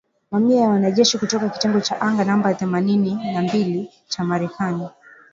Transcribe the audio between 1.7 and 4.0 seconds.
cha anga namba themanini na mbili